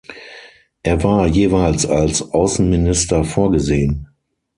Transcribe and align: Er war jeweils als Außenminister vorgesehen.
Er 0.81 1.03
war 1.03 1.27
jeweils 1.27 1.85
als 1.85 2.33
Außenminister 2.33 3.23
vorgesehen. 3.23 4.07